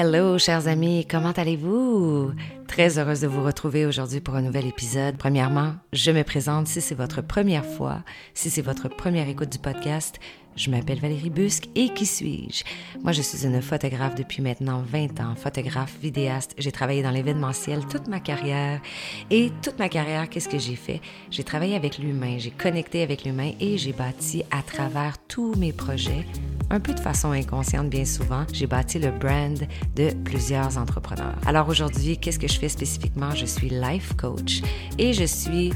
[0.00, 2.30] Hello, chers amis, comment allez-vous?
[2.68, 5.16] Très heureuse de vous retrouver aujourd'hui pour un nouvel épisode.
[5.18, 9.58] Premièrement, je me présente si c'est votre première fois, si c'est votre première écoute du
[9.58, 10.20] podcast.
[10.58, 12.64] Je m'appelle Valérie Busque et qui suis-je?
[13.04, 16.56] Moi, je suis une photographe depuis maintenant 20 ans, photographe, vidéaste.
[16.58, 18.80] J'ai travaillé dans l'événementiel toute ma carrière.
[19.30, 21.00] Et toute ma carrière, qu'est-ce que j'ai fait?
[21.30, 25.72] J'ai travaillé avec l'humain, j'ai connecté avec l'humain et j'ai bâti à travers tous mes
[25.72, 26.26] projets,
[26.70, 29.60] un peu de façon inconsciente bien souvent, j'ai bâti le brand
[29.94, 31.36] de plusieurs entrepreneurs.
[31.46, 33.30] Alors aujourd'hui, qu'est-ce que je fais spécifiquement?
[33.30, 34.62] Je suis life coach
[34.98, 35.72] et je suis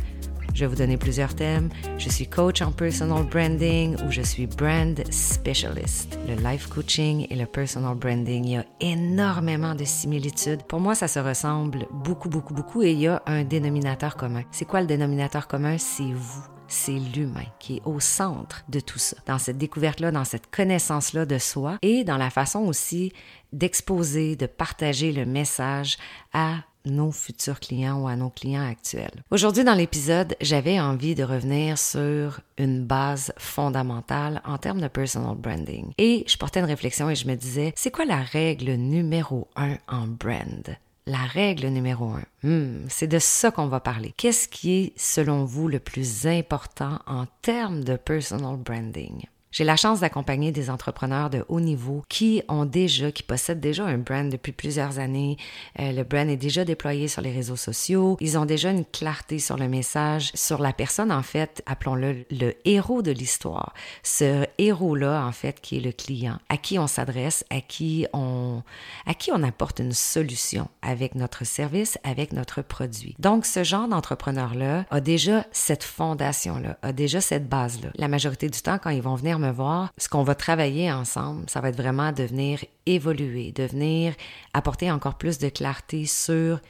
[0.55, 1.69] je vais vous donner plusieurs thèmes.
[1.99, 6.19] Je suis coach en personal branding ou je suis brand specialist.
[6.29, 10.63] Le life coaching et le personal branding, il y a énormément de similitudes.
[10.65, 14.43] Pour moi, ça se ressemble beaucoup, beaucoup, beaucoup et il y a un dénominateur commun.
[14.51, 15.79] C'est quoi le dénominateur commun?
[15.79, 16.43] C'est vous
[16.73, 21.27] c'est l'humain qui est au centre de tout ça, dans cette découverte-là, dans cette connaissance-là
[21.27, 23.13] de soi et dans la façon aussi
[23.53, 25.99] d'exposer, de partager le message
[26.33, 29.23] à nos futurs clients ou à nos clients actuels.
[29.31, 35.37] Aujourd'hui, dans l'épisode, j'avais envie de revenir sur une base fondamentale en termes de personal
[35.37, 35.93] branding.
[35.99, 39.77] Et je portais une réflexion et je me disais, c'est quoi la règle numéro un
[39.89, 40.77] en brand?
[41.07, 44.15] La règle numéro un, hmm, c'est de ça qu'on va parler.
[44.17, 49.25] Qu'est-ce qui est, selon vous, le plus important en termes de personal branding?
[49.53, 53.85] J'ai la chance d'accompagner des entrepreneurs de haut niveau qui ont déjà, qui possèdent déjà
[53.85, 55.37] un brand depuis plusieurs années.
[55.79, 58.17] Euh, le brand est déjà déployé sur les réseaux sociaux.
[58.21, 62.55] Ils ont déjà une clarté sur le message, sur la personne, en fait, appelons-le le
[62.65, 63.75] héros de l'histoire.
[64.03, 68.63] Ce héros-là, en fait, qui est le client, à qui on s'adresse, à qui on,
[69.05, 73.15] à qui on apporte une solution avec notre service, avec notre produit.
[73.19, 77.91] Donc, ce genre d'entrepreneur-là a déjà cette fondation-là, a déjà cette base-là.
[77.97, 81.49] La majorité du temps, quand ils vont venir me voir, ce qu'on va travailler ensemble,
[81.49, 84.15] ça va être vraiment de venir évoluer, de venir
[84.55, 86.61] apporter encore plus de clarté sur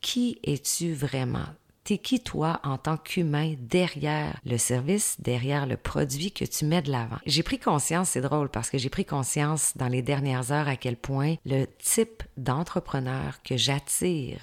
[0.00, 1.46] qui es-tu vraiment?
[1.84, 6.82] T'es qui toi en tant qu'humain derrière le service, derrière le produit que tu mets
[6.82, 7.16] de l'avant?
[7.24, 10.76] J'ai pris conscience, c'est drôle parce que j'ai pris conscience dans les dernières heures à
[10.76, 14.40] quel point le type d'entrepreneur que j'attire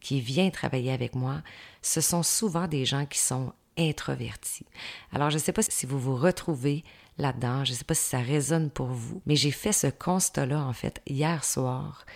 [0.00, 1.42] qui vient travailler avec moi,
[1.82, 4.66] ce sont souvent des gens qui sont introvertis.
[5.12, 6.84] Alors, je ne sais pas si vous vous retrouvez
[7.18, 7.64] là-dedans.
[7.64, 10.72] Je ne sais pas si ça résonne pour vous, mais j'ai fait ce constat-là, en
[10.72, 12.06] fait, hier soir.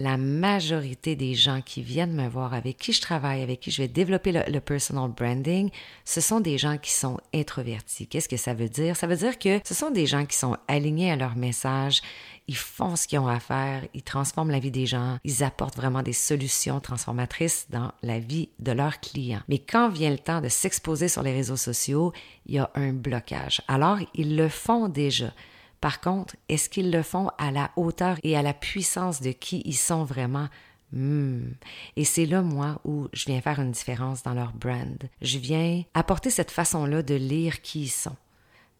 [0.00, 3.82] La majorité des gens qui viennent me voir, avec qui je travaille, avec qui je
[3.82, 5.68] vais développer le, personal branding,
[6.06, 8.06] ce sont des gens qui sont introvertis.
[8.06, 8.96] Qu'est-ce que ça veut dire?
[8.96, 12.00] Ça veut dire que ce sont des gens qui sont alignés à leur message,
[12.48, 15.76] ils font ce qu'ils ont à faire, ils transforment la vie des gens, ils apportent
[15.76, 19.42] vraiment des solutions transformatrices dans la vie de leurs clients.
[19.48, 22.14] Mais quand vient le temps de s'exposer sur les réseaux sociaux,
[22.46, 23.60] il y a un blocage.
[23.68, 25.30] Alors, ils le font déjà.
[25.80, 29.62] Par contre, est-ce qu'ils le font à la hauteur et à la puissance de qui
[29.64, 30.48] ils sont vraiment?
[30.92, 31.52] Hmm.
[31.96, 34.98] Et c'est là, moi, où je viens faire une différence dans leur brand.
[35.22, 38.16] Je viens apporter cette façon-là de lire qui ils sont.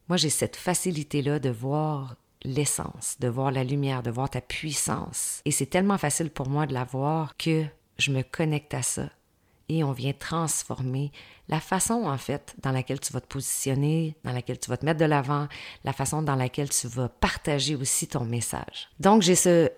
[0.08, 5.40] Moi, j'ai cette facilité-là de voir l'essence, de voir la lumière, de voir ta puissance.
[5.44, 7.64] Et c'est tellement facile pour moi de la voir que
[7.98, 9.10] je me connecte à ça.
[9.72, 11.12] Et on vient transformer
[11.48, 14.84] la façon, en fait, dans laquelle tu vas te positionner, dans laquelle tu vas te
[14.84, 15.46] mettre de l'avant,
[15.84, 18.88] la façon dans laquelle tu vas partager aussi ton message.
[18.98, 19.68] Donc, j'ai ce,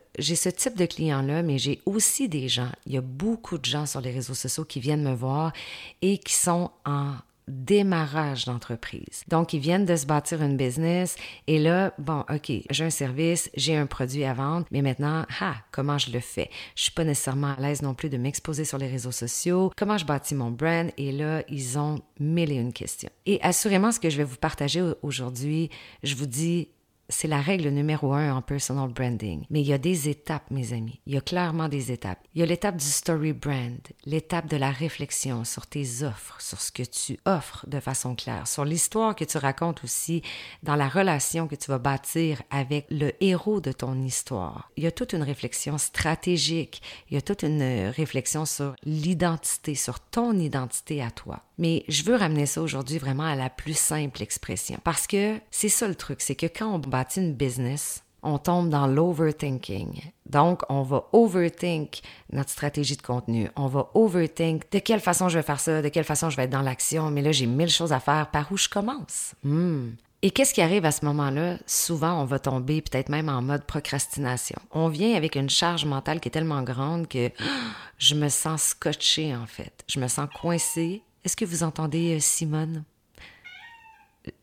[0.49, 4.01] type de client-là, mais j'ai aussi des gens, il y a beaucoup de gens sur
[4.01, 5.53] les réseaux sociaux qui viennent me voir
[6.01, 7.13] et qui sont en
[7.49, 9.23] démarrage d'entreprise.
[9.29, 11.17] Donc, ils viennent de se bâtir une business
[11.47, 15.57] et là, bon, OK, j'ai un service, j'ai un produit à vendre, mais maintenant, ah,
[15.71, 16.51] comment je le fais?
[16.77, 19.71] Je suis pas nécessairement à l'aise non plus de m'exposer sur les réseaux sociaux.
[19.77, 20.91] Comment je bâtis mon brand?
[20.97, 23.11] Et là, ils ont mille et une questions.
[23.27, 25.71] Et assurément, ce que je vais vous partager aujourd'hui,
[26.03, 26.69] je vous dis,
[27.09, 29.45] c'est la règle numéro un en personal branding.
[29.51, 31.01] Mais il y a des étapes, mes amis.
[31.07, 32.19] Il y a clairement des étapes.
[32.35, 36.61] Il y a l'étape du story brand, l'étape de la réflexion sur tes offres, sur
[36.61, 40.23] ce que tu offres de façon claire, sur l'histoire que tu racontes aussi
[40.62, 44.71] dans la relation que tu vas bâtir avec le héros de ton histoire.
[44.77, 46.82] Il y a toute une réflexion stratégique.
[47.11, 51.43] Il y a toute une réflexion sur l'identité, sur ton identité à toi.
[51.59, 54.79] Mais je veux ramener ça aujourd'hui vraiment à la plus simple expression.
[54.82, 56.79] Parce que c'est ça le truc, c'est que quand on
[57.16, 60.00] une business, on tombe dans l'overthinking.
[60.26, 62.00] Donc, on va overthink
[62.32, 63.49] notre stratégie de contenu.
[63.56, 66.44] On va overthink de quelle façon je vais faire ça, de quelle façon je vais
[66.44, 67.10] être dans l'action.
[67.10, 68.31] Mais là, j'ai mille choses à faire.
[68.31, 69.34] Par où je commence?
[69.43, 69.90] Hmm.
[70.22, 71.58] Et qu'est-ce qui arrive à ce moment-là?
[71.66, 74.60] Souvent, on va tomber peut-être même en mode procrastination.
[74.70, 77.31] On vient avec une charge mentale qui est tellement grande que
[77.99, 79.84] je me sens scotché en fait.
[79.88, 82.84] Je me sens coincé est-ce que vous entendez euh, Simone?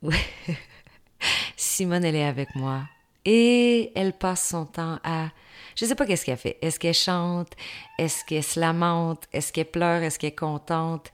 [1.55, 2.83] Simone, elle est avec moi.
[3.25, 5.29] Et elle passe son temps à...
[5.75, 6.57] Je sais pas qu'est-ce qu'elle fait.
[6.61, 7.53] Est-ce qu'elle chante?
[7.97, 9.27] Est-ce qu'elle se lamente?
[9.33, 10.01] Est-ce qu'elle pleure?
[10.03, 11.11] Est-ce qu'elle est contente?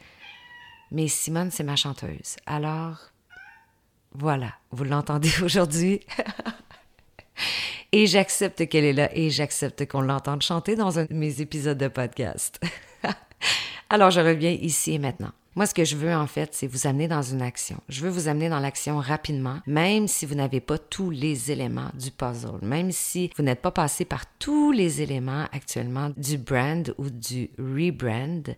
[0.92, 2.38] Mais Simone, c'est ma chanteuse.
[2.46, 3.12] Alors,
[4.14, 6.00] voilà, vous l'entendez aujourd'hui.
[7.92, 11.78] et j'accepte qu'elle est là et j'accepte qu'on l'entende chanter dans un de mes épisodes
[11.78, 12.60] de podcast.
[13.90, 15.32] Alors, je reviens ici et maintenant.
[15.56, 17.80] Moi, ce que je veux, en fait, c'est vous amener dans une action.
[17.88, 21.92] Je veux vous amener dans l'action rapidement, même si vous n'avez pas tous les éléments
[21.94, 26.94] du puzzle, même si vous n'êtes pas passé par tous les éléments actuellement du brand
[26.98, 28.54] ou du rebrand.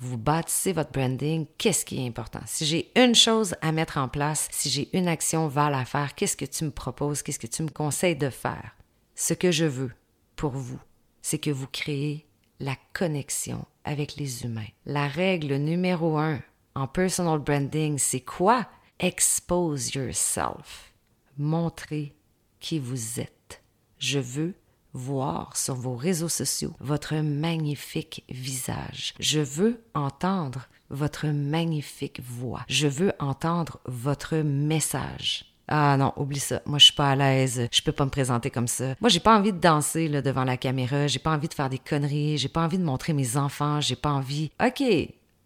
[0.00, 2.40] Vous bâtissez votre branding, qu'est-ce qui est important?
[2.46, 6.16] Si j'ai une chose à mettre en place, si j'ai une action val à faire,
[6.16, 7.22] qu'est-ce que tu me proposes?
[7.22, 8.74] Qu'est-ce que tu me conseilles de faire?
[9.14, 9.92] Ce que je veux
[10.34, 10.80] pour vous,
[11.22, 12.26] c'est que vous créez
[12.58, 14.68] la connexion avec les humains.
[14.86, 16.40] La règle numéro un
[16.74, 18.66] en personal branding, c'est quoi?
[18.98, 20.92] Expose yourself.
[21.38, 22.14] Montrez
[22.60, 23.62] qui vous êtes.
[23.98, 24.54] Je veux
[24.92, 29.14] voir sur vos réseaux sociaux votre magnifique visage.
[29.18, 32.64] Je veux entendre votre magnifique voix.
[32.68, 35.49] Je veux entendre votre message.
[35.72, 36.60] Ah non, oublie ça.
[36.66, 37.68] Moi, je suis pas à l'aise.
[37.70, 38.96] Je peux pas me présenter comme ça.
[39.00, 41.06] Moi, j'ai pas envie de danser devant la caméra.
[41.06, 42.38] J'ai pas envie de faire des conneries.
[42.38, 43.80] J'ai pas envie de montrer mes enfants.
[43.80, 44.50] J'ai pas envie.
[44.60, 44.82] OK,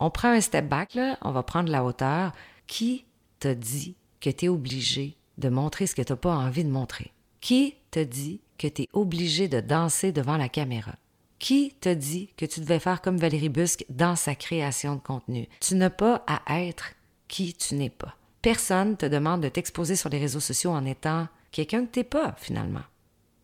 [0.01, 1.19] on prend un step back, là.
[1.21, 2.33] On va prendre la hauteur.
[2.67, 3.05] Qui
[3.39, 7.13] t'a dit que tu es obligé de montrer ce que tu pas envie de montrer?
[7.43, 10.95] Qui t'a dit que tu es obligé de danser devant la caméra?
[11.39, 15.47] Qui t'a dit que tu devais faire comme Valérie Busque dans sa création de contenu?
[15.61, 16.93] Tu n'as pas à être
[17.29, 18.17] qui tu n'es pas.
[18.45, 22.37] Personne te demande de t'exposer sur les réseaux sociaux en étant quelqu'un que t'es pas,
[22.37, 22.83] finalement.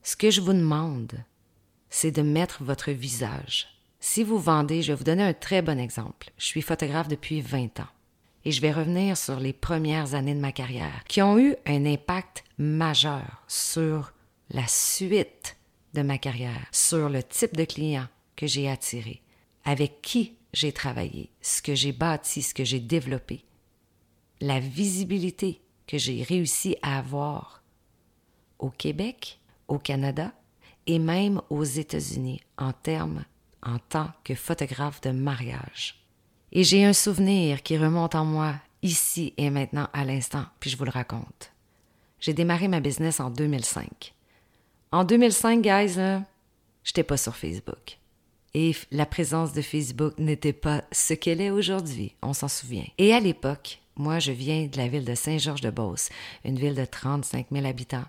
[0.03, 1.25] Ce que je vous demande,
[1.89, 3.67] c'est de mettre votre visage.
[3.99, 6.31] Si vous vendez, je vais vous donner un très bon exemple.
[6.37, 7.89] Je suis photographe depuis 20 ans
[8.45, 11.87] et je vais revenir sur les premières années de ma carrière qui ont eu un
[11.87, 14.13] impact majeur sur
[14.51, 15.57] la suite
[15.95, 18.07] de ma carrière, sur le type de client
[18.37, 19.23] que j'ai attiré,
[19.65, 23.47] avec qui j'ai travaillé, ce que j'ai bâti, ce que j'ai développé
[24.41, 27.63] la visibilité que j'ai réussi à avoir
[28.59, 30.33] au Québec, au Canada
[30.87, 33.25] et même aux États-Unis en termes
[33.63, 36.03] en tant que photographe de mariage.
[36.53, 40.77] Et j'ai un souvenir qui remonte en moi ici et maintenant à l'instant, puis je
[40.77, 41.53] vous le raconte.
[42.19, 44.15] J'ai démarré ma business en 2005.
[44.93, 45.97] En 2005, guys,
[46.85, 47.99] j'étais pas sur Facebook.
[48.53, 52.87] Et la présence de Facebook n'était pas ce qu'elle est aujourd'hui, on s'en souvient.
[52.99, 56.09] Et à l'époque, moi, je viens de la ville de Saint-Georges-de-Beauce,
[56.45, 58.07] une ville de 35 000 habitants.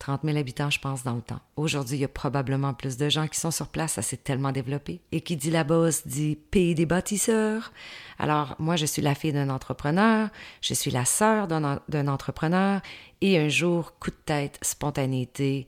[0.00, 1.40] 30 000 habitants, je pense, dans le temps.
[1.56, 4.52] Aujourd'hui, il y a probablement plus de gens qui sont sur place, ça s'est tellement
[4.52, 5.00] développé.
[5.12, 7.72] Et qui dit la Beauce dit pays des bâtisseurs.
[8.18, 10.28] Alors, moi, je suis la fille d'un entrepreneur,
[10.60, 12.82] je suis la sœur d'un entrepreneur,
[13.22, 15.66] et un jour, coup de tête, spontanéité,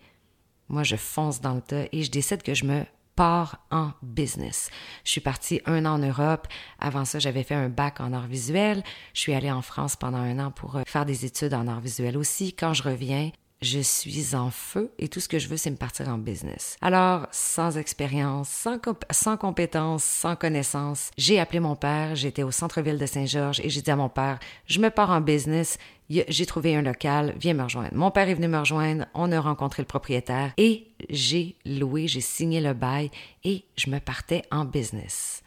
[0.68, 2.84] moi, je fonce dans le tas et je décide que je me
[3.16, 4.70] part en business.
[5.04, 6.46] Je suis partie un an en Europe.
[6.78, 8.82] Avant ça, j'avais fait un bac en art visuel.
[9.14, 11.80] Je suis allée en France pendant un an pour euh, faire des études en art
[11.80, 12.52] visuel aussi.
[12.52, 13.30] Quand je reviens,
[13.62, 16.76] je suis en feu et tout ce que je veux, c'est me partir en business.
[16.82, 18.78] Alors, sans expérience, sans,
[19.10, 23.80] sans compétences, sans connaissances, j'ai appelé mon père, j'étais au centre-ville de Saint-Georges et j'ai
[23.80, 25.78] dit à mon père, je me pars en business,
[26.10, 27.94] j'ai trouvé un local, viens me rejoindre.
[27.94, 32.20] Mon père est venu me rejoindre, on a rencontré le propriétaire et j'ai loué, j'ai
[32.20, 33.10] signé le bail
[33.42, 35.42] et je me partais en business.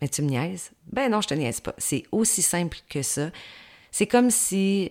[0.00, 0.72] Mais tu me niaises?
[0.90, 1.74] Ben non, je te niaise pas.
[1.78, 3.30] C'est aussi simple que ça.
[3.92, 4.90] C'est comme si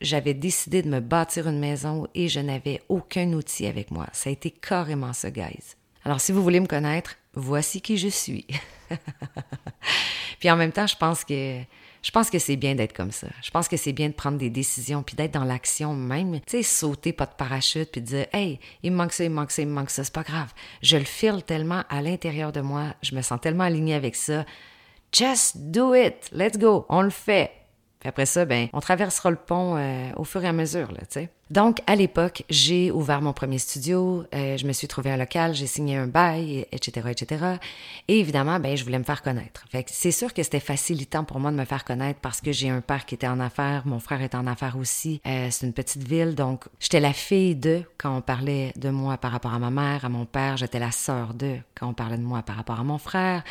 [0.00, 4.06] j'avais décidé de me bâtir une maison et je n'avais aucun outil avec moi.
[4.12, 5.76] Ça a été carrément ça, guys.
[6.04, 8.46] Alors, si vous voulez me connaître, voici qui je suis.
[10.38, 11.60] puis en même temps, je pense que
[12.02, 13.26] je pense que c'est bien d'être comme ça.
[13.42, 16.40] Je pense que c'est bien de prendre des décisions puis d'être dans l'action même.
[16.40, 19.34] Tu sais, sauter pas de parachute puis dire Hey, il me manque ça, il me
[19.34, 20.52] manque ça, il me manque ça, c'est pas grave.
[20.82, 24.46] Je le file tellement à l'intérieur de moi, je me sens tellement alignée avec ça.
[25.12, 27.50] Just do it, let's go, on le fait.
[28.00, 31.00] Puis après ça, ben, on traversera le pont euh, au fur et à mesure, là,
[31.00, 31.30] tu sais.
[31.50, 35.52] Donc, à l'époque, j'ai ouvert mon premier studio, euh, je me suis trouvé un local,
[35.52, 37.44] j'ai signé un bail, etc., etc.
[38.06, 39.64] Et évidemment, ben, je voulais me faire connaître.
[39.68, 42.52] Fait que c'est sûr que c'était facilitant pour moi de me faire connaître parce que
[42.52, 45.20] j'ai un père qui était en affaires, mon frère est en affaires aussi.
[45.26, 49.18] Euh, c'est une petite ville, donc j'étais la fille de quand on parlait de moi
[49.18, 52.18] par rapport à ma mère, à mon père, j'étais la sœur de quand on parlait
[52.18, 53.42] de moi par rapport à mon frère.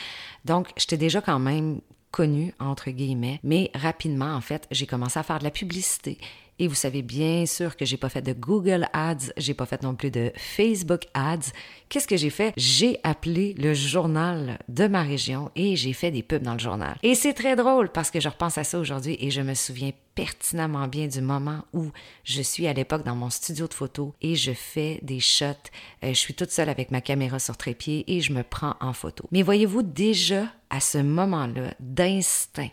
[0.46, 5.24] Donc, j'étais déjà quand même connue, entre guillemets, mais rapidement, en fait, j'ai commencé à
[5.24, 6.18] faire de la publicité
[6.60, 9.82] Et vous savez bien sûr que j'ai pas fait de Google Ads, j'ai pas fait
[9.82, 11.52] non plus de Facebook Ads.
[11.88, 12.54] Qu'est-ce que j'ai fait?
[12.58, 16.98] J'ai appelé le journal de ma région et j'ai fait des pubs dans le journal.
[17.02, 19.92] Et c'est très drôle parce que je repense à ça aujourd'hui et je me souviens
[20.16, 21.92] pertinemment bien du moment où
[22.26, 25.46] je suis à l'époque dans mon studio de photo et je fais des shots.
[26.04, 28.92] Euh, je suis toute seule avec ma caméra sur trépied et je me prends en
[28.92, 29.30] photo.
[29.32, 32.72] Mais voyez-vous déjà à ce moment-là d'instinct,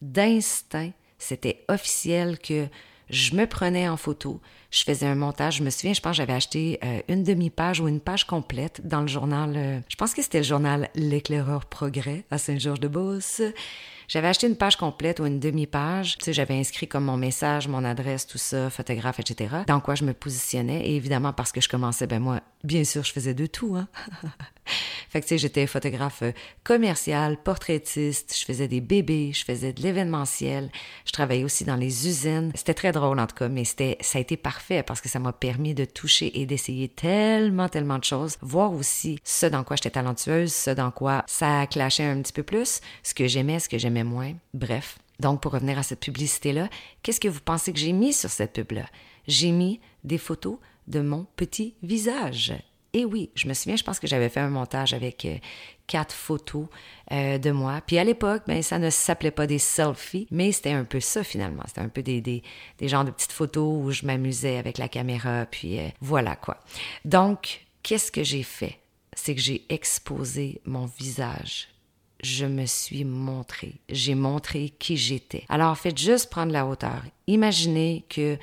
[0.00, 2.66] d'instinct, c'était officiel que
[3.12, 4.40] je me prenais en photo,
[4.72, 5.58] je faisais un montage.
[5.58, 9.02] Je me souviens, je pense j'avais acheté euh, une demi-page ou une page complète dans
[9.02, 13.42] le journal, euh, je pense que c'était le journal L'éclaireur Progrès à Saint-Georges-de-Beauce.
[14.08, 16.18] J'avais acheté une page complète ou une demi-page.
[16.18, 19.56] Tu sais, j'avais inscrit comme mon message, mon adresse, tout ça, photographe, etc.
[19.66, 20.86] Dans quoi je me positionnais.
[20.86, 23.88] Et évidemment, parce que je commençais, ben moi, bien sûr, je faisais de tout, hein.
[25.08, 26.32] Fait que, tu sais, j'étais photographe euh,
[26.64, 30.70] commercial, portraitiste, je faisais des bébés, je faisais de l'événementiel,
[31.04, 32.50] je travaillais aussi dans les usines.
[32.54, 35.18] C'était très drôle, en tout cas, mais c'était, ça a été parfait parce que ça
[35.18, 39.76] m'a permis de toucher et d'essayer tellement, tellement de choses, voir aussi ce dans quoi
[39.76, 43.68] j'étais talentueuse, ce dans quoi ça clashait un petit peu plus, ce que j'aimais, ce
[43.68, 44.32] que j'aimais moins.
[44.54, 44.98] Bref.
[45.20, 46.68] Donc, pour revenir à cette publicité-là,
[47.02, 48.86] qu'est-ce que vous pensez que j'ai mis sur cette pub-là?
[49.28, 52.54] J'ai mis des photos de mon petit visage.
[52.94, 55.36] Et oui, je me souviens, je pense que j'avais fait un montage avec euh,
[55.86, 56.66] quatre photos
[57.10, 57.80] euh, de moi.
[57.86, 61.24] Puis à l'époque, ben, ça ne s'appelait pas des selfies, mais c'était un peu ça
[61.24, 61.62] finalement.
[61.66, 62.42] C'était un peu des, des,
[62.78, 66.60] des genres de petites photos où je m'amusais avec la caméra, puis euh, voilà quoi.
[67.06, 68.78] Donc, qu'est-ce que j'ai fait?
[69.14, 71.68] C'est que j'ai exposé mon visage.
[72.22, 73.74] Je me suis montré.
[73.88, 75.44] J'ai montré qui j'étais.
[75.48, 77.02] Alors, faites juste prendre la hauteur.
[77.26, 78.38] Imaginez que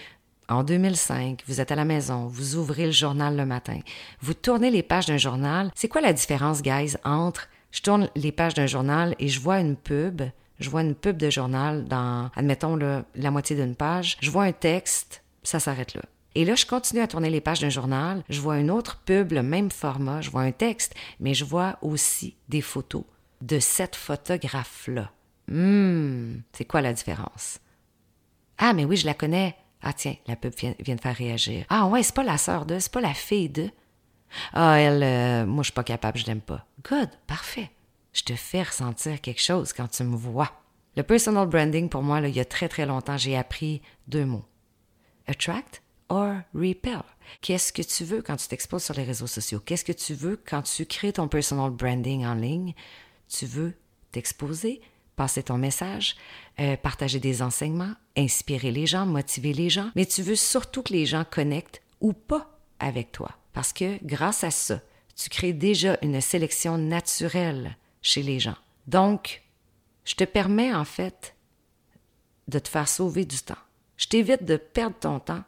[0.49, 3.79] en 2005, vous êtes à la maison, vous ouvrez le journal le matin,
[4.21, 5.71] vous tournez les pages d'un journal.
[5.75, 9.59] C'est quoi la différence, guys, entre je tourne les pages d'un journal et je vois
[9.59, 10.23] une pub,
[10.59, 12.77] je vois une pub de journal dans, admettons,
[13.15, 16.01] la moitié d'une page, je vois un texte, ça s'arrête là.
[16.35, 19.31] Et là, je continue à tourner les pages d'un journal, je vois une autre pub,
[19.31, 23.03] le même format, je vois un texte, mais je vois aussi des photos
[23.41, 25.11] de cette photographe-là.
[25.51, 27.59] Hum, c'est quoi la différence?
[28.57, 29.55] Ah, mais oui, je la connais.
[29.81, 31.65] Ah tiens, la pub vient, de faire réagir.
[31.69, 33.69] Ah ouais, c'est pas la sœur de, c'est pas la fille de.
[34.53, 36.65] Ah elle, euh, moi je suis pas capable, je l'aime pas.
[36.89, 37.71] Good, parfait.
[38.13, 40.51] Je te fais ressentir quelque chose quand tu me vois.
[40.97, 44.45] Le personal branding pour moi, il y a très très longtemps, j'ai appris deux mots.
[45.27, 47.03] Attract or repel.
[47.41, 49.61] Qu'est-ce que tu veux quand tu t'exposes sur les réseaux sociaux?
[49.63, 52.73] Qu'est-ce que tu veux quand tu crées ton personal branding en ligne?
[53.27, 53.73] Tu veux
[54.11, 54.81] t'exposer,
[55.19, 56.15] passer ton message,
[56.61, 60.93] euh, partager des enseignements, inspirer les gens, motiver les gens, mais tu veux surtout que
[60.93, 63.31] les gens connectent ou pas avec toi.
[63.51, 64.79] Parce que grâce à ça,
[65.17, 68.55] tu crées déjà une sélection naturelle chez les gens.
[68.87, 69.43] Donc,
[70.05, 71.35] je te permets en fait
[72.47, 73.65] de te faire sauver du temps.
[73.97, 75.43] Je t'évite de perdre ton temps,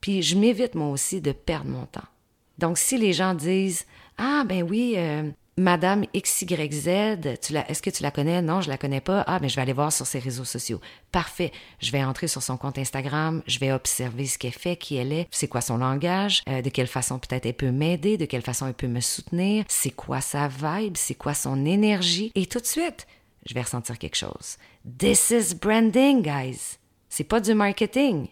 [0.00, 2.08] puis je m'évite moi aussi de perdre mon temps.
[2.56, 3.84] Donc, si les gens disent
[4.16, 8.42] Ah, ben oui, euh, Madame XYZ, est-ce que tu la connais?
[8.42, 9.24] Non, je la connais pas.
[9.26, 10.82] Ah, mais je vais aller voir sur ses réseaux sociaux.
[11.12, 11.50] Parfait.
[11.80, 15.14] Je vais entrer sur son compte Instagram, je vais observer ce qu'elle fait, qui elle
[15.14, 18.42] est, c'est quoi son langage, euh, de quelle façon peut-être elle peut m'aider, de quelle
[18.42, 22.32] façon elle peut me soutenir, c'est quoi sa vibe, c'est quoi son énergie?
[22.34, 23.06] Et tout de suite,
[23.46, 24.58] je vais ressentir quelque chose.
[24.98, 26.76] This is branding, guys.
[27.08, 28.28] C'est pas du marketing.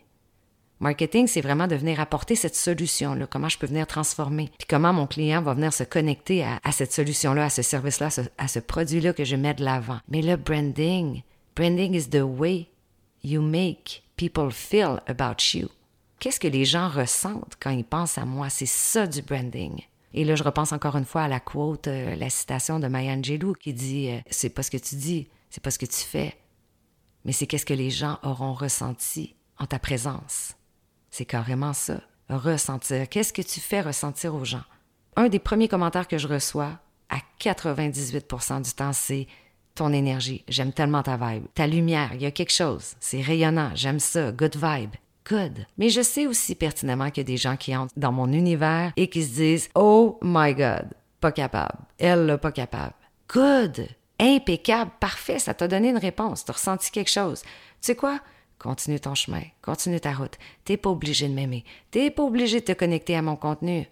[0.80, 4.92] Marketing, c'est vraiment de venir apporter cette solution-là, comment je peux venir transformer, puis comment
[4.92, 9.12] mon client va venir se connecter à, cette solution-là, à ce service-là, à ce, produit-là
[9.12, 10.00] que je mets de l'avant.
[10.08, 11.22] Mais le branding,
[11.54, 12.68] branding is the way
[13.22, 15.68] you make people feel about you.
[16.18, 18.48] Qu'est-ce que les gens ressentent quand ils pensent à moi?
[18.50, 19.80] C'est ça du branding.
[20.12, 23.12] Et là, je repense encore une fois à la quote, euh, la citation de Maya
[23.12, 26.00] Angelou qui dit euh, C'est pas ce que tu dis, c'est pas ce que tu
[26.00, 26.36] fais,
[27.24, 30.54] mais c'est qu'est-ce que les gens auront ressenti en ta présence.
[31.16, 32.00] C'est carrément ça.
[32.28, 33.08] Ressentir.
[33.08, 34.64] Qu'est-ce que tu fais ressentir aux gens?
[35.14, 39.28] Un des premiers commentaires que je reçois, à 98% du temps, c'est
[39.76, 40.44] ton énergie.
[40.48, 41.44] J'aime tellement ta vibe.
[41.54, 42.94] Ta lumière, il y a quelque chose.
[42.98, 43.70] C'est rayonnant.
[43.76, 44.32] J'aime ça.
[44.32, 44.96] Good vibe.
[45.30, 45.64] Good.
[45.78, 49.06] Mais je sais aussi pertinemment qu'il y des gens qui entrent dans mon univers et
[49.06, 50.88] qui se disent Oh my God,
[51.20, 51.78] pas capable.
[51.96, 52.94] Elle, là, pas capable.
[53.32, 53.86] Good.
[54.18, 54.90] Impeccable.
[54.98, 55.38] Parfait.
[55.38, 56.44] Ça t'a donné une réponse.
[56.44, 57.42] T'as ressenti quelque chose.
[57.42, 57.48] Tu
[57.82, 58.18] sais quoi?
[58.64, 60.38] Continue ton chemin, continue ta route.
[60.64, 61.64] T'es pas obligé de m'aimer.
[61.90, 63.86] T'es pas obligé de te connecter à mon contenu.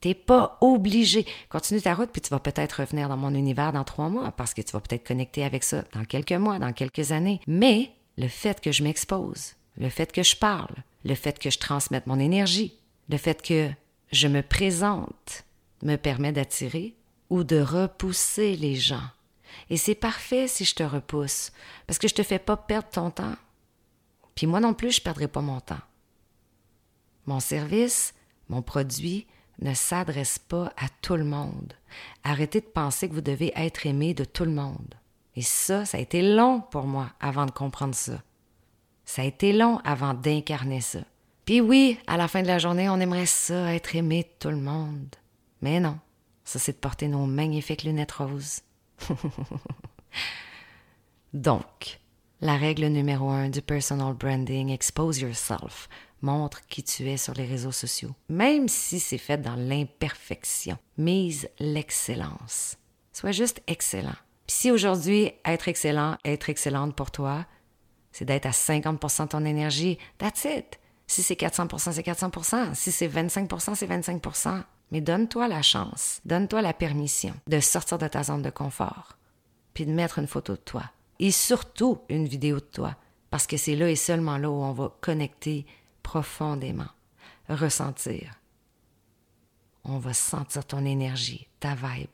[0.00, 1.26] T'es pas obligé.
[1.50, 4.54] Continue ta route, puis tu vas peut-être revenir dans mon univers dans trois mois, parce
[4.54, 7.42] que tu vas peut-être connecter avec ça dans quelques mois, dans quelques années.
[7.46, 11.58] Mais le fait que je m'expose, le fait que je parle, le fait que je
[11.58, 12.78] transmette mon énergie,
[13.10, 13.68] le fait que
[14.12, 15.44] je me présente,
[15.82, 16.94] me permet d'attirer
[17.28, 19.10] ou de repousser les gens.
[19.68, 21.52] Et c'est parfait si je te repousse,
[21.86, 23.36] parce que je te fais pas perdre ton temps
[24.40, 25.82] Puis moi non plus, je ne perdrai pas mon temps.
[27.26, 28.14] Mon service,
[28.48, 29.26] mon produit
[29.58, 31.74] ne s'adresse pas à tout le monde.
[32.24, 34.94] Arrêtez de penser que vous devez être aimé de tout le monde.
[35.36, 38.22] Et ça, ça a été long pour moi avant de comprendre ça.
[39.04, 41.00] Ça a été long avant d'incarner ça.
[41.44, 44.48] Puis oui, à la fin de la journée, on aimerait ça, être aimé de tout
[44.48, 45.16] le monde.
[45.60, 45.98] Mais non,
[46.44, 48.62] ça c'est de porter nos magnifiques lunettes roses.
[51.34, 51.99] Donc,
[52.40, 55.88] la règle numéro un du personal branding, expose yourself,
[56.22, 60.78] montre qui tu es sur les réseaux sociaux, même si c'est fait dans l'imperfection.
[60.96, 62.78] Mise l'excellence.
[63.12, 64.16] Sois juste excellent.
[64.46, 67.44] Puis si aujourd'hui, être excellent, être excellente pour toi,
[68.10, 70.80] c'est d'être à 50 de ton énergie, that's it.
[71.06, 76.62] Si c'est 400% c'est 400% Si c'est 25% c'est 25% Mais donne-toi la chance, donne-toi
[76.62, 79.18] la permission de sortir de ta zone de confort,
[79.74, 80.84] puis de mettre une photo de toi.
[81.20, 82.96] Et surtout une vidéo de toi,
[83.28, 85.66] parce que c'est là et seulement là où on va connecter
[86.02, 86.88] profondément,
[87.48, 88.40] ressentir.
[89.84, 92.08] On va sentir ton énergie, ta vibe.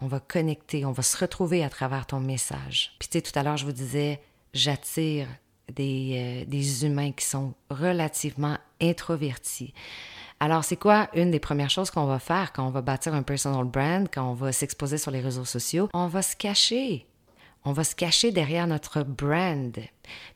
[0.00, 2.96] On va connecter, on va se retrouver à travers ton message.
[2.98, 4.22] Puis tu sais, tout à l'heure, je vous disais,
[4.54, 5.28] j'attire
[5.70, 9.74] des, euh, des humains qui sont relativement introvertis.
[10.40, 13.22] Alors, c'est quoi une des premières choses qu'on va faire quand on va bâtir un
[13.22, 15.88] personal brand, quand on va s'exposer sur les réseaux sociaux?
[15.92, 17.06] On va se cacher.
[17.64, 19.76] On va se cacher derrière notre brand.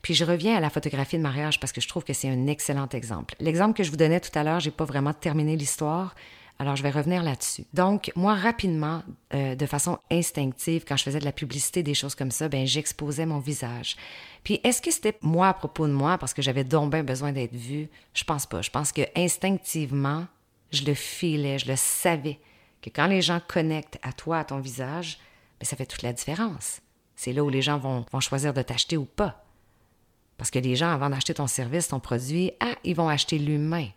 [0.01, 2.47] Puis je reviens à la photographie de mariage parce que je trouve que c'est un
[2.47, 3.35] excellent exemple.
[3.39, 6.15] L'exemple que je vous donnais tout à l'heure, j'ai pas vraiment terminé l'histoire.
[6.59, 7.65] Alors, je vais revenir là-dessus.
[7.73, 9.03] Donc, moi, rapidement,
[9.33, 12.65] euh, de façon instinctive, quand je faisais de la publicité, des choses comme ça, ben
[12.65, 13.95] j'exposais mon visage.
[14.43, 17.31] Puis, est-ce que c'était moi à propos de moi parce que j'avais donc bien besoin
[17.31, 17.89] d'être vue?
[18.15, 18.63] Je pense pas.
[18.63, 20.25] Je pense que instinctivement,
[20.71, 22.39] je le filais, je le savais
[22.81, 25.19] que quand les gens connectent à toi, à ton visage,
[25.59, 26.81] ben, ça fait toute la différence.
[27.17, 29.43] C'est là où les gens vont, vont choisir de t'acheter ou pas.
[30.37, 33.87] Parce que les gens, avant d'acheter ton service, ton produit, ah, ils vont acheter l'humain.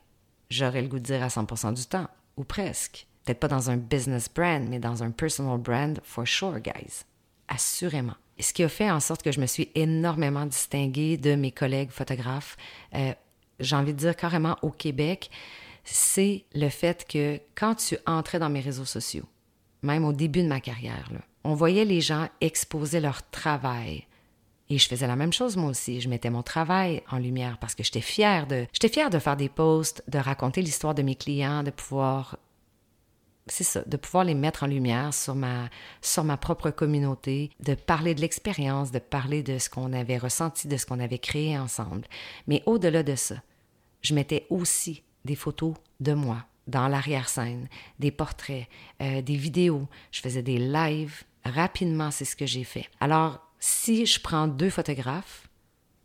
[0.48, 3.06] J'aurais le goût de dire à 100 du temps, ou presque.
[3.24, 7.04] Peut-être pas dans un business brand, mais dans un personal brand, for sure, guys.
[7.46, 8.16] Assurément.
[8.38, 11.52] Et ce qui a fait en sorte que je me suis énormément distinguée de mes
[11.52, 12.56] collègues photographes,
[12.94, 13.12] euh,
[13.60, 15.30] j'ai envie de dire carrément au Québec,
[15.84, 19.26] c'est le fait que quand tu entrais dans mes réseaux sociaux,
[19.82, 24.06] même au début de ma carrière, là, on voyait les gens exposer leur travail.
[24.68, 26.00] Et je faisais la même chose moi aussi.
[26.00, 29.48] Je mettais mon travail en lumière parce que j'étais fière de, j'étais de faire des
[29.48, 32.38] posts, de raconter l'histoire de mes clients, de pouvoir,
[33.48, 35.68] c'est ça, de pouvoir les mettre en lumière sur ma,
[36.00, 40.68] sur ma propre communauté, de parler de l'expérience, de parler de ce qu'on avait ressenti,
[40.68, 42.06] de ce qu'on avait créé ensemble.
[42.46, 43.42] Mais au-delà de ça,
[44.02, 48.68] je mettais aussi des photos de moi dans l'arrière-scène, des portraits,
[49.02, 49.88] euh, des vidéos.
[50.12, 52.88] Je faisais des lives Rapidement, c'est ce que j'ai fait.
[53.00, 55.48] Alors, si je prends deux photographes,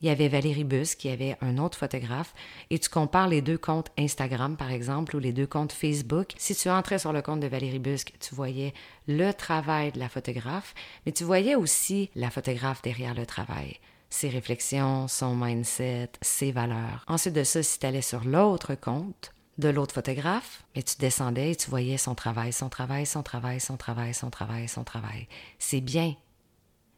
[0.02, 2.34] il y avait Valérie Bus qui avait un autre photographe,
[2.70, 6.34] et tu compares les deux comptes Instagram, par exemple, ou les deux comptes Facebook.
[6.38, 8.74] Si tu entrais sur le compte de Valérie Busque, tu voyais
[9.08, 10.74] le travail de la photographe,
[11.06, 13.80] mais tu voyais aussi la photographe derrière le travail
[14.16, 17.04] ses réflexions, son mindset, ses valeurs.
[17.08, 21.52] Ensuite de ça, si tu allais sur l'autre compte, de l'autre photographe, mais tu descendais
[21.52, 25.28] et tu voyais son travail, son travail, son travail, son travail, son travail, son travail.
[25.60, 26.16] C'est bien,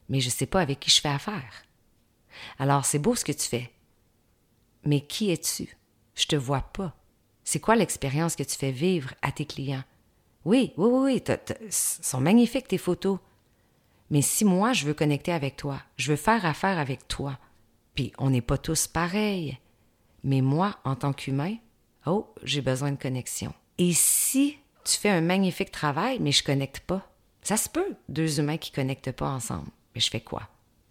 [0.10, 1.64] mais je ne sais pas avec qui je fais affaire.
[2.60, 3.72] Alors, c'est beau ce que tu fais,
[4.84, 5.78] mais qui es-tu?
[6.16, 6.96] Je te vois pas.
[7.44, 9.84] C'est quoi l'expérience que tu fais vivre à tes clients?
[10.46, 13.20] Oui, oui, oui, oui, sont magnifiques tes photos.
[14.10, 17.38] Mais si moi, je veux connecter avec toi, je veux faire affaire avec toi,
[17.94, 19.58] puis on n'est pas tous pareils,
[20.24, 21.56] mais moi, en tant qu'humain,
[22.08, 23.54] Oh, j'ai besoin de connexion.
[23.78, 27.06] Et si tu fais un magnifique travail, mais je connecte pas,
[27.42, 29.68] ça se peut, deux humains qui connectent pas ensemble.
[29.94, 30.44] Mais je fais quoi?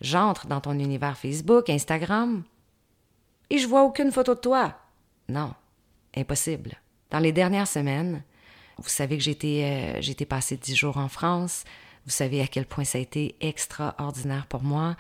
[0.03, 2.45] J'entre dans ton univers Facebook, Instagram,
[3.49, 4.75] et je vois aucune photo de toi.
[5.31, 5.55] Non,
[6.15, 6.77] impossible.
[7.11, 8.23] Dans les dernières semaines,
[8.77, 11.65] vous savez que j'étais euh, j'étais passé dix jours en France.
[12.07, 14.97] Vous savez à quel point ça a été extraordinaire pour moi.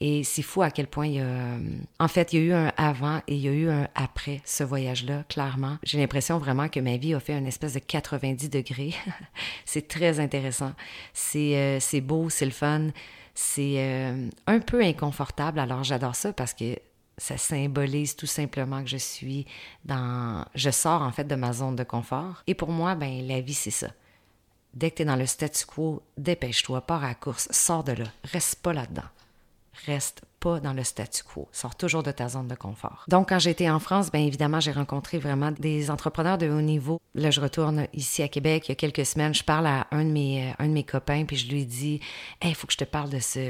[0.00, 1.58] Et c'est fou à quel point il y a...
[1.98, 4.40] En fait, il y a eu un avant et il y a eu un après
[4.46, 5.76] ce voyage-là, clairement.
[5.82, 8.94] J'ai l'impression vraiment que ma vie a fait une espèce de 90 degrés.
[9.66, 10.72] c'est très intéressant.
[11.12, 12.88] C'est euh, beau, c'est le fun.
[13.34, 15.60] C'est euh, un peu inconfortable.
[15.60, 16.78] Alors j'adore ça parce que
[17.18, 19.46] ça symbolise tout simplement que je suis
[19.84, 20.44] dans...
[20.54, 22.42] Je sors en fait de ma zone de confort.
[22.46, 23.88] Et pour moi, ben la vie, c'est ça.
[24.76, 27.92] Dès que tu es dans le statu quo, dépêche-toi, pars à la course, sors de
[27.92, 29.08] là, reste pas là-dedans.
[29.86, 30.20] Reste
[30.62, 31.48] dans le statu quo.
[31.52, 33.04] Sors toujours de ta zone de confort.
[33.08, 37.00] Donc, quand j'étais en France, bien évidemment, j'ai rencontré vraiment des entrepreneurs de haut niveau.
[37.14, 39.34] Là, je retourne ici à Québec il y a quelques semaines.
[39.34, 42.00] Je parle à un de mes, euh, un de mes copains, puis je lui dis
[42.42, 43.40] il faut que je te parle de ce,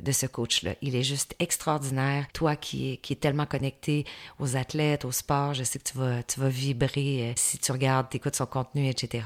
[0.00, 0.74] de ce coach-là.
[0.82, 2.26] Il est juste extraordinaire.
[2.32, 4.04] Toi qui es, qui est tellement connecté
[4.38, 7.72] aux athlètes, au sport, je sais que tu vas, tu vas vibrer euh, si tu
[7.72, 9.24] regardes, écoutes son contenu, etc.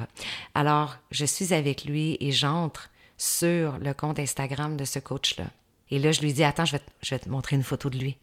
[0.55, 5.45] Alors, je suis avec lui et j'entre sur le compte Instagram de ce coach-là.
[5.91, 6.77] Et là, je lui dis, attends, je
[7.11, 8.17] vais, te, montrer une photo de lui.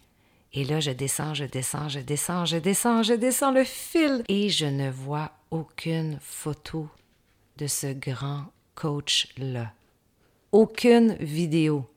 [0.54, 4.24] Et là, je descends, je descends, je descends, je descends, je descends le fil.
[4.30, 6.88] Et je ne vois aucune photo
[7.58, 9.74] de ce grand coach-là.
[10.52, 11.90] Aucune vidéo.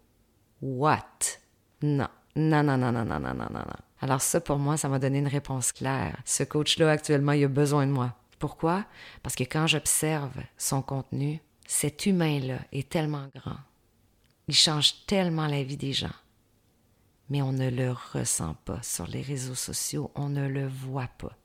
[0.61, 1.39] What?
[1.83, 2.09] Non.
[2.35, 3.65] Non, non, non, non, non, non, non, non.
[4.01, 6.17] Alors ça, pour moi, ça m'a donné une réponse claire.
[6.25, 8.15] Ce coach-là, actuellement, il a besoin de moi.
[8.39, 8.85] Pourquoi?
[9.23, 13.59] Parce que quand j'observe son contenu, cet humain-là est tellement grand
[14.51, 16.11] il change tellement la vie des gens.
[17.29, 21.37] Mais on ne le ressent pas sur les réseaux sociaux, on ne le voit pas.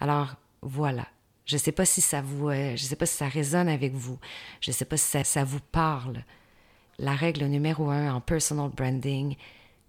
[0.00, 1.06] Alors, voilà.
[1.46, 3.94] Je ne sais pas si ça vous, euh, je sais pas si ça résonne avec
[3.94, 4.18] vous.
[4.60, 6.24] Je ne sais pas si ça vous parle.
[6.98, 9.36] La règle numéro un en personal branding,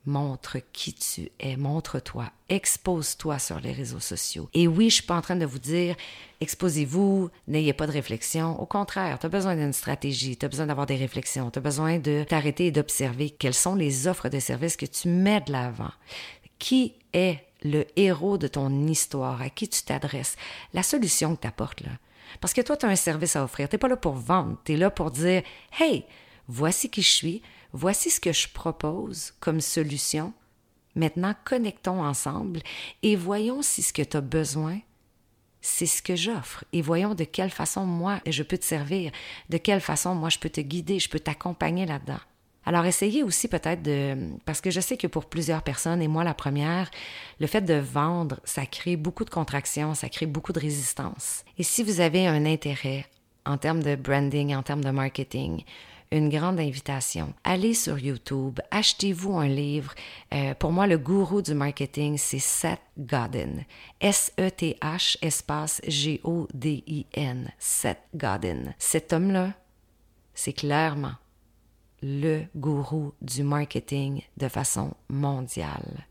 [0.06, 4.50] montre qui tu es, montre-toi, expose-toi sur les réseaux sociaux.
[4.54, 5.96] Et oui, je suis pas en train de vous dire
[6.40, 8.60] exposez-vous, n'ayez pas de réflexion.
[8.60, 11.62] Au contraire, tu as besoin d'une stratégie, tu as besoin d'avoir des réflexions, tu as
[11.62, 15.52] besoin de t'arrêter et d'observer quelles sont les offres de services que tu mets de
[15.52, 15.92] l'avant.
[16.58, 20.36] Qui est le héros de ton histoire, à qui tu t'adresses,
[20.74, 21.92] la solution que tu apportes là.
[22.40, 23.70] Parce que toi, tu as un service à offrir.
[23.70, 25.44] Tu n'es pas là pour vendre, tu es là pour dire
[25.78, 26.06] Hey,
[26.48, 27.42] voici qui je suis,
[27.74, 30.34] voici ce que je propose comme solution.
[30.96, 32.62] Maintenant, connectons ensemble
[33.02, 34.80] et voyons si ce que tu as besoin,
[35.62, 36.66] c'est ce que j'offre.
[36.74, 39.12] Et voyons de quelle façon moi, je peux te servir,
[39.50, 42.20] de quelle façon moi, je peux te guider, je peux t'accompagner là-dedans.
[42.64, 44.18] Alors essayez aussi peut-être de...
[44.46, 46.92] Parce que je sais que pour plusieurs personnes, et moi la première,
[47.40, 51.44] le fait de vendre, ça crée beaucoup de contractions, ça crée beaucoup de résistance.
[51.58, 53.06] Et si vous avez un intérêt
[53.46, 55.64] en termes de branding, en termes de marketing,
[56.12, 57.34] une grande invitation.
[57.44, 59.94] Allez sur YouTube, achetez-vous un livre.
[60.34, 63.64] Euh, pour moi, le gourou du marketing, c'est Seth Godin.
[64.02, 67.52] S-E-T-H espace G-O-D-I-N.
[67.58, 68.74] Seth Godin.
[68.78, 69.54] Cet homme-là,
[70.34, 71.14] c'est clairement
[72.04, 76.06] le gourou du marketing de façon mondiale.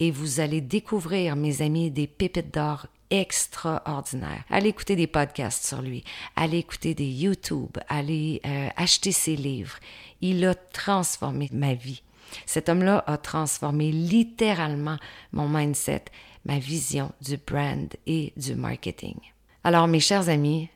[0.00, 4.44] Et vous allez découvrir, mes amis, des pépites d'or extraordinaires.
[4.48, 6.04] Allez écouter des podcasts sur lui,
[6.36, 9.76] allez écouter des YouTube, allez euh, acheter ses livres.
[10.20, 12.02] Il a transformé ma vie.
[12.46, 14.96] Cet homme-là a transformé littéralement
[15.32, 16.04] mon mindset,
[16.44, 19.16] ma vision du brand et du marketing.
[19.64, 20.68] Alors, mes chers amis,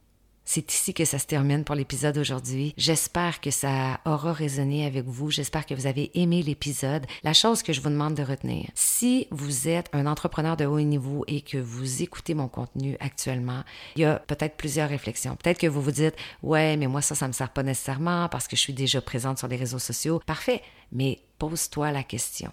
[0.45, 2.75] c'est ici que ça se termine pour l'épisode d'aujourd'hui.
[2.77, 5.31] J'espère que ça aura résonné avec vous.
[5.31, 7.07] J'espère que vous avez aimé l'épisode.
[7.23, 10.81] La chose que je vous demande de retenir, si vous êtes un entrepreneur de haut
[10.81, 13.63] niveau et que vous écoutez mon contenu actuellement,
[13.97, 15.37] il y a peut-être plusieurs réflexions.
[15.37, 18.47] Peut-être que vous vous dites, ouais, mais moi ça, ça me sert pas nécessairement parce
[18.49, 20.21] que je suis déjà présente sur les réseaux sociaux.
[20.27, 20.63] Parfait.
[20.93, 22.51] Mais pose-toi la question.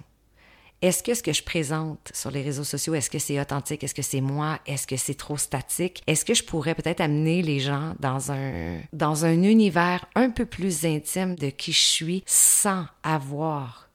[0.81, 3.83] Est-ce que ce que je présente sur les réseaux sociaux, est-ce que c'est authentique?
[3.83, 4.59] Est-ce que c'est moi?
[4.65, 6.01] Est-ce que c'est trop statique?
[6.07, 10.45] Est-ce que je pourrais peut-être amener les gens dans un, dans un univers un peu
[10.45, 13.89] plus intime de qui je suis sans avoir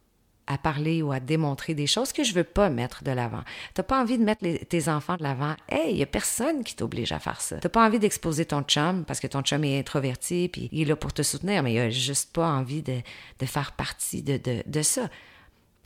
[0.46, 3.42] à parler ou à démontrer des choses que je veux pas mettre de l'avant?
[3.74, 5.56] T'as pas envie de mettre tes enfants de l'avant?
[5.68, 7.56] Hey, y a personne qui t'oblige à faire ça.
[7.56, 10.84] T'as pas envie d'exposer ton chum parce que ton chum est introverti puis il est
[10.84, 13.00] là pour te soutenir, mais il a juste pas envie de,
[13.40, 15.08] de faire partie de, de, de ça.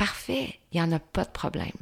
[0.00, 1.76] Parfait, il n'y en a pas de problème.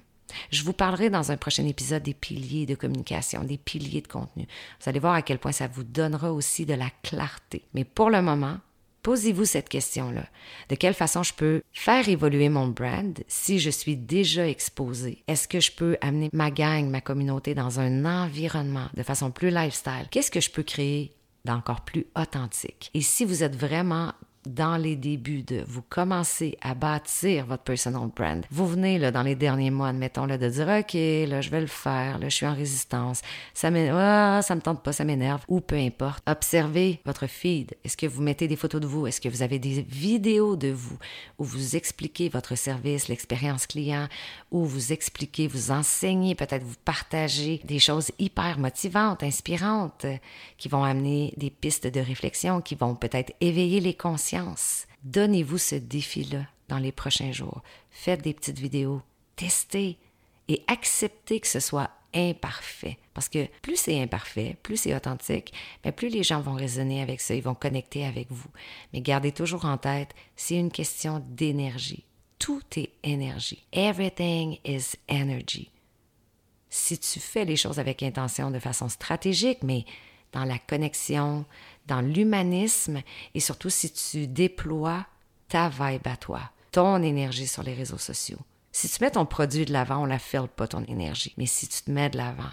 [0.50, 4.48] Je vous parlerai dans un prochain épisode des piliers de communication, des piliers de contenu.
[4.80, 7.62] Vous allez voir à quel point ça vous donnera aussi de la clarté.
[7.74, 8.58] Mais pour le moment,
[9.04, 10.26] posez-vous cette question-là.
[10.68, 15.22] De quelle façon je peux faire évoluer mon brand si je suis déjà exposé?
[15.28, 19.50] Est-ce que je peux amener ma gang, ma communauté dans un environnement de façon plus
[19.50, 20.08] lifestyle?
[20.10, 22.90] Qu'est-ce que je peux créer d'encore plus authentique?
[22.94, 24.12] Et si vous êtes vraiment
[24.48, 28.44] dans les débuts de vous commencer à bâtir votre personal brand.
[28.50, 30.94] Vous venez là dans les derniers mois, admettons là, de dire ok
[31.28, 33.22] là je vais le faire, là je suis en résistance,
[33.54, 36.22] ça me ah, ça me tente pas, ça m'énerve ou peu importe.
[36.26, 37.74] Observez votre feed.
[37.84, 39.06] Est-ce que vous mettez des photos de vous?
[39.06, 40.98] Est-ce que vous avez des vidéos de vous
[41.38, 44.08] où vous expliquez votre service, l'expérience client,
[44.50, 50.06] où vous expliquez, vous enseignez, peut-être vous partagez des choses hyper motivantes, inspirantes,
[50.56, 54.37] qui vont amener des pistes de réflexion, qui vont peut-être éveiller les consciences.
[55.04, 57.62] Donnez-vous ce défi-là dans les prochains jours.
[57.90, 59.02] Faites des petites vidéos,
[59.36, 59.98] testez
[60.48, 62.98] et acceptez que ce soit imparfait.
[63.14, 65.52] Parce que plus c'est imparfait, plus c'est authentique,
[65.84, 68.50] mais plus les gens vont résonner avec ça, ils vont connecter avec vous.
[68.92, 72.04] Mais gardez toujours en tête, c'est une question d'énergie.
[72.38, 73.64] Tout est énergie.
[73.72, 75.70] Everything is energy.
[76.70, 79.84] Si tu fais les choses avec intention de façon stratégique, mais
[80.32, 81.46] dans la connexion,
[81.88, 83.00] dans l'humanisme
[83.34, 85.04] et surtout si tu déploies
[85.48, 88.38] ta vibe à toi, ton énergie sur les réseaux sociaux.
[88.70, 91.34] Si tu mets ton produit de l'avant, on la file pas ton énergie.
[91.38, 92.52] Mais si tu te mets de l'avant,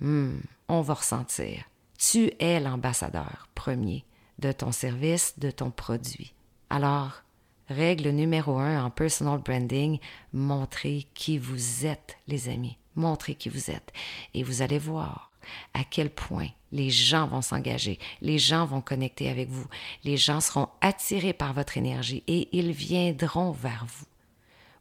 [0.00, 0.38] hmm,
[0.68, 1.64] on va ressentir.
[1.98, 4.04] Tu es l'ambassadeur premier
[4.38, 6.34] de ton service, de ton produit.
[6.68, 7.22] Alors,
[7.68, 9.98] règle numéro un en personal branding,
[10.32, 12.76] montrez qui vous êtes, les amis.
[12.94, 13.92] Montrez qui vous êtes.
[14.34, 15.31] Et vous allez voir
[15.74, 19.66] à quel point les gens vont s'engager, les gens vont connecter avec vous,
[20.04, 24.06] les gens seront attirés par votre énergie et ils viendront vers vous.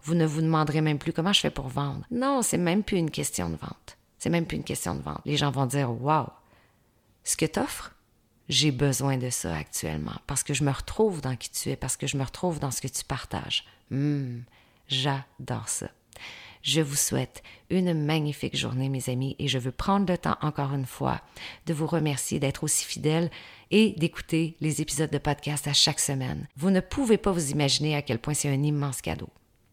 [0.04, 2.06] Vous ne vous demanderez même plus comment je fais pour vendre.
[2.10, 3.97] Non, c'est même plus une question de vente.
[4.17, 5.21] C'est même plus une question de vente.
[5.26, 6.28] Les gens vont dire Wow,
[7.24, 7.93] ce que tu offres,
[8.50, 11.97] j'ai besoin de ça actuellement parce que je me retrouve dans qui tu es, parce
[11.97, 13.65] que je me retrouve dans ce que tu partages.
[13.91, 14.43] Hum,
[14.88, 15.89] j'adore ça.
[16.63, 20.74] Je vous souhaite une magnifique journée, mes amis, et je veux prendre le temps encore
[20.74, 21.21] une fois
[21.65, 23.32] de vous remercier d'être aussi fidèles
[23.71, 26.47] et d'écouter les épisodes de podcast à chaque semaine.
[26.58, 29.30] Vous ne pouvez pas vous imaginer à quel point c'est un immense cadeau.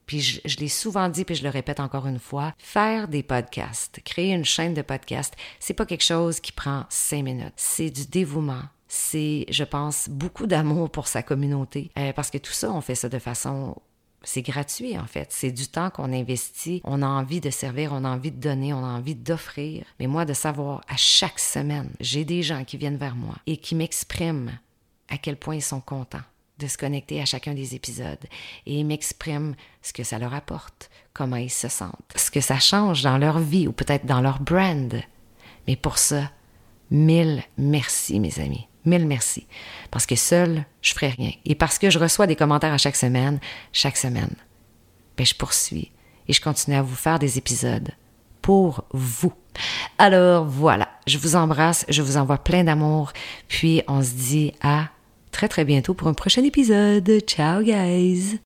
[0.07, 4.01] Puis je, l'ai souvent dit, puis je le répète encore une fois, faire des podcasts,
[4.05, 7.53] créer une chaîne de podcasts, c'est pas quelque chose qui prend cinq minutes.
[7.57, 11.91] C'est du dévouement, c'est, je pense, beaucoup d'amour pour sa communauté.
[11.99, 13.77] Euh, parce que tout ça, on fait ça de façon
[14.23, 15.29] c'est gratuit en fait.
[15.31, 16.81] C'est du temps qu'on investit.
[16.85, 19.85] On a envie de servir, on a envie de donner, on a envie d'offrir.
[20.01, 23.57] Mais moi, de savoir à chaque semaine, j'ai des gens qui viennent vers moi et
[23.57, 24.59] qui m'expriment
[25.09, 26.23] à quel point ils sont contents
[26.59, 28.25] de se connecter à chacun des épisodes
[28.67, 32.59] et ils m'expriment ce que ça leur apporte, comment ils se sentent, ce que ça
[32.59, 35.01] change dans leur vie ou peut-être dans leur brand.
[35.67, 36.31] Mais pour ça,
[36.91, 38.67] mille merci mes amis.
[38.89, 39.47] Mille merci.
[39.91, 41.31] Parce que seul, je ferai rien.
[41.45, 43.41] Et parce que je reçois des commentaires à chaque semaine,
[43.73, 44.35] chaque semaine,
[45.17, 45.93] ben, je poursuis
[46.29, 47.91] et je continue à vous faire des épisodes
[48.43, 49.33] pour vous.
[49.99, 53.13] Alors voilà, je vous embrasse, je vous envoie plein d'amour,
[53.49, 54.89] puis on se dit à
[55.33, 57.21] très très bientôt pour un prochain épisode.
[57.27, 58.37] Ciao guys!